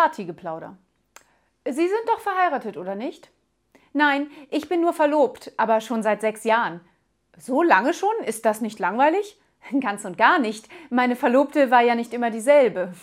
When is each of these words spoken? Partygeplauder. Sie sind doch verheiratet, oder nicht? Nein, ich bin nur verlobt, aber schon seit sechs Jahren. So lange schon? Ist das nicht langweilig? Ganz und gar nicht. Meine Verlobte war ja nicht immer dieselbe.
Partygeplauder. 0.00 0.78
Sie 1.66 1.86
sind 1.86 2.04
doch 2.06 2.20
verheiratet, 2.20 2.78
oder 2.78 2.94
nicht? 2.94 3.30
Nein, 3.92 4.30
ich 4.48 4.66
bin 4.66 4.80
nur 4.80 4.94
verlobt, 4.94 5.52
aber 5.58 5.82
schon 5.82 6.02
seit 6.02 6.22
sechs 6.22 6.44
Jahren. 6.44 6.80
So 7.36 7.62
lange 7.62 7.92
schon? 7.92 8.14
Ist 8.24 8.46
das 8.46 8.62
nicht 8.62 8.78
langweilig? 8.78 9.38
Ganz 9.80 10.06
und 10.06 10.16
gar 10.16 10.38
nicht. 10.38 10.70
Meine 10.88 11.16
Verlobte 11.16 11.70
war 11.70 11.82
ja 11.82 11.94
nicht 11.94 12.14
immer 12.14 12.30
dieselbe. 12.30 12.94